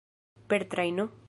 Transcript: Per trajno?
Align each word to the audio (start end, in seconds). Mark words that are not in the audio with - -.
Per 0.53 0.61
trajno? 0.73 1.09